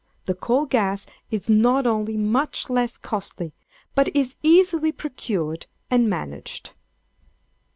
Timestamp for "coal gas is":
0.33-1.47